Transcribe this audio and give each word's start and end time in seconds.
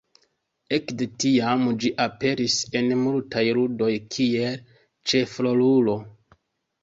Ekde 0.77 1.07
tiam, 1.23 1.65
ĝi 1.83 1.89
aperis 2.05 2.55
en 2.79 2.89
multaj 3.01 3.43
ludoj 3.59 3.91
kiel 4.15 4.55
ĉefrolulo. 5.11 5.97